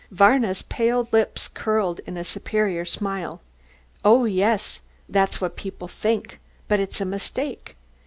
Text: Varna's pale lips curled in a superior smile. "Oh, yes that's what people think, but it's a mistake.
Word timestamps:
Varna's 0.09 0.63
pale 0.63 1.07
lips 1.11 1.47
curled 1.47 1.99
in 2.07 2.17
a 2.17 2.23
superior 2.23 2.85
smile. 2.85 3.39
"Oh, 4.03 4.25
yes 4.25 4.81
that's 5.07 5.39
what 5.39 5.55
people 5.55 5.87
think, 5.87 6.39
but 6.67 6.79
it's 6.79 7.01
a 7.01 7.05
mistake. 7.05 7.75